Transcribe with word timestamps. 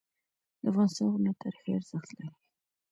د 0.61 0.63
افغانستان 0.71 1.05
غرونه 1.11 1.31
تاریخي 1.43 1.69
ارزښت 1.77 2.09
لري. 2.17 2.31